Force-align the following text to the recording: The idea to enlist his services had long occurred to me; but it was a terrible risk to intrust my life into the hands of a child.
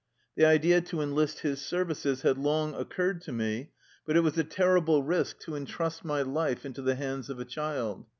The 0.35 0.45
idea 0.47 0.81
to 0.81 0.99
enlist 1.01 1.41
his 1.41 1.61
services 1.63 2.23
had 2.23 2.39
long 2.39 2.73
occurred 2.73 3.21
to 3.21 3.31
me; 3.31 3.69
but 4.03 4.17
it 4.17 4.21
was 4.21 4.35
a 4.35 4.43
terrible 4.43 5.03
risk 5.03 5.37
to 5.41 5.53
intrust 5.55 6.03
my 6.03 6.23
life 6.23 6.65
into 6.65 6.81
the 6.81 6.95
hands 6.95 7.29
of 7.29 7.39
a 7.39 7.45
child. 7.45 8.07